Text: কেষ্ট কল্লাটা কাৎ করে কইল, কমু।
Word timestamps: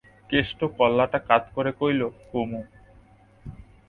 কেষ্ট 0.29 0.59
কল্লাটা 0.77 1.19
কাৎ 1.27 1.43
করে 1.55 1.71
কইল, 1.79 2.01
কমু। 2.31 2.61